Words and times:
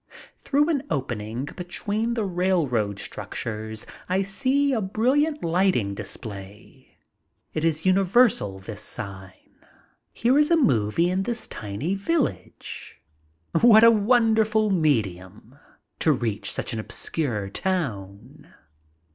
Through 0.35 0.67
an 0.69 0.81
opening 0.89 1.45
between 1.45 2.15
the 2.15 2.23
railroad 2.23 2.97
structures 2.97 3.85
I 4.09 4.23
see 4.23 4.73
a 4.73 4.81
brilliant 4.81 5.43
lighting 5.45 5.93
display. 5.93 6.97
It 7.53 7.63
is 7.63 7.85
universal, 7.85 8.57
this 8.57 8.81
sign. 8.81 9.59
Here 10.11 10.39
is 10.39 10.49
a 10.49 10.57
movie 10.57 11.11
in 11.11 11.21
this 11.21 11.45
tiny 11.45 11.93
village. 11.93 12.99
What 13.51 13.83
a 13.83 13.91
wonderful 13.91 14.71
medium, 14.71 15.59
to 15.99 16.11
reach 16.11 16.51
such 16.51 16.73
an 16.73 16.79
obscure 16.79 17.49
town. 17.49 18.51